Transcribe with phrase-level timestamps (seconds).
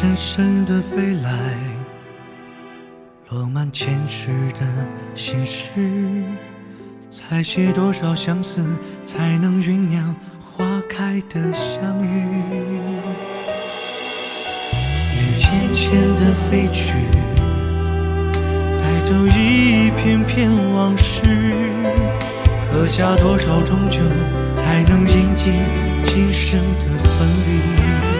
[0.00, 1.32] 深深地飞来，
[3.30, 4.60] 落满前世的
[5.16, 5.70] 心事，
[7.10, 8.64] 采撷多少相思，
[9.04, 12.22] 才能酝酿花开的相遇。
[15.16, 16.94] 缘浅浅地飞去，
[18.80, 21.24] 带走一片片往事。
[22.70, 23.98] 喝下多少痛酒，
[24.54, 25.54] 才能饮尽
[26.04, 28.17] 今生的分离？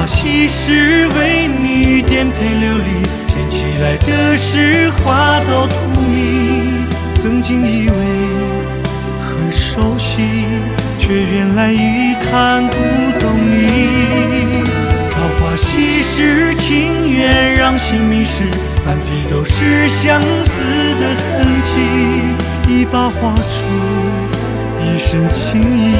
[0.00, 6.86] 朝花夕拾，为你颠沛流离，捡起来的是花到荼蘼。
[7.16, 7.94] 曾经以为
[9.20, 10.24] 很熟悉，
[10.98, 12.76] 却原来已看不
[13.18, 14.64] 懂你。
[15.10, 18.44] 朝花夕拾，情愿让心迷失，
[18.86, 22.72] 满地都是相思的痕迹。
[22.72, 23.66] 一把画出
[24.82, 25.94] 一身情意，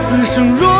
[0.00, 0.72] 此生若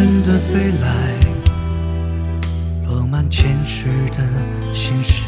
[0.00, 0.86] 真的飞来，
[2.88, 4.18] 落满前世的
[4.72, 5.24] 心事，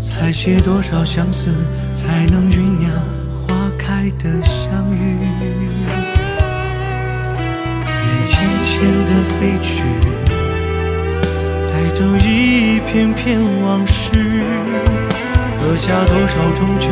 [0.00, 1.54] 采写多少相思，
[1.94, 2.90] 才能酝酿
[3.30, 5.16] 花开的相遇。
[7.86, 9.84] 眼浅浅的飞去，
[11.70, 14.10] 带走一片片往事。
[15.56, 16.88] 喝下多少种酒，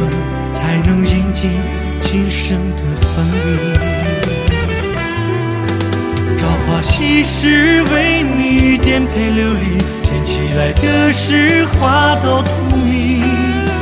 [7.19, 13.21] 一世，为你颠沛流离，捡起来的是花到荼蘼。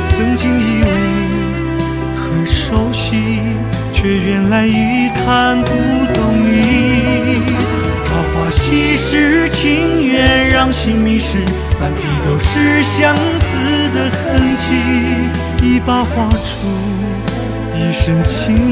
[0.09, 0.89] 曾经以为
[2.17, 3.37] 很熟悉，
[3.93, 5.71] 却原来已看不
[6.15, 7.43] 懂你。
[8.05, 11.37] 朝花夕拾，情愿让心迷失，
[11.79, 14.73] 满地都是相思的痕迹。
[15.61, 16.67] 一把画出
[17.75, 18.66] 一身情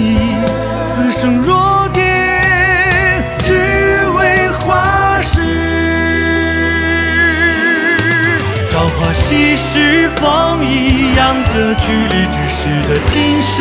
[9.26, 13.56] 朝花夕拾，风一样的距离，只是这今生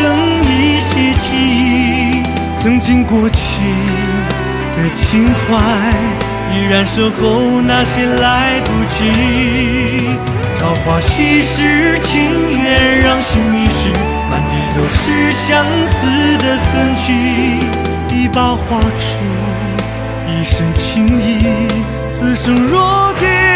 [0.44, 2.22] 一些记忆。
[2.58, 3.62] 曾经过去
[4.76, 5.56] 的情怀，
[6.52, 10.18] 依然守候那些来不及。
[10.54, 13.88] 朝花夕拾，情愿让心迷失，
[14.30, 17.08] 满地都是相思的痕迹。
[18.14, 19.24] 一把画出
[20.28, 21.66] 一身情意，
[22.10, 23.53] 此生若定。